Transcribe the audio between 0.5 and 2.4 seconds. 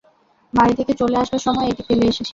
বাড়ি থেকে চলে আসবার সময় এইটি ফেলে এসেছিল।